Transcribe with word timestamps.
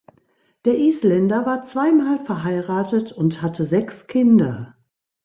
Der 0.65 0.79
Isländer 0.79 1.45
war 1.45 1.61
zweimal 1.61 2.17
verheiratet 2.17 3.11
und 3.11 3.43
hatte 3.43 3.65
sechs 3.65 4.07
Kinder. 4.07 4.75